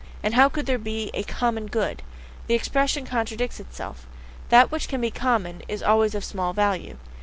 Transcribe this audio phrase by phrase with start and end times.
[0.23, 2.01] And how could there be a "common good"!
[2.47, 4.07] The expression contradicts itself;
[4.49, 6.97] that which can be common is always of small value.